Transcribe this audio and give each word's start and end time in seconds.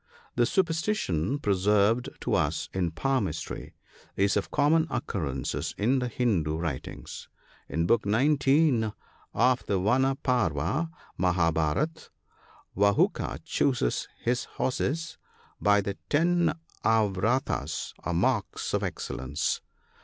—This 0.35 0.49
superstition, 0.49 1.37
preserved 1.37 2.09
to 2.21 2.33
us 2.33 2.69
in 2.73 2.89
palmistry, 2.89 3.75
is 4.15 4.35
of 4.35 4.49
common 4.49 4.87
occurrence 4.89 5.53
in 5.77 5.99
the 5.99 6.07
Hindoo 6.07 6.57
writings. 6.57 7.27
In 7.69 7.85
Book 7.85 8.03
19 8.07 8.93
of 9.35 9.63
the 9.67 9.77
Vana 9.79 10.15
parva 10.15 10.89
{Mahabharat) 11.19 12.09
Vahuka 12.75 13.37
chooses 13.45 14.07
his 14.17 14.45
horses 14.45 15.19
by 15.61 15.81
the 15.81 15.99
ten 16.09 16.51
avartas, 16.83 17.93
or 18.03 18.15
marks 18.15 18.73
of 18.73 18.81
excellence. 18.81 19.61